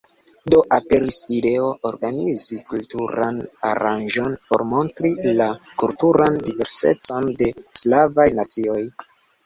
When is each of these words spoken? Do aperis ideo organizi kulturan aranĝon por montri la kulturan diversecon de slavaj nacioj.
Do 0.53 0.59
aperis 0.77 1.17
ideo 1.39 1.67
organizi 1.89 2.57
kulturan 2.71 3.39
aranĝon 3.75 4.35
por 4.49 4.67
montri 4.73 5.15
la 5.43 5.53
kulturan 5.85 6.45
diversecon 6.51 7.33
de 7.45 7.55
slavaj 7.85 8.31
nacioj. 8.45 8.85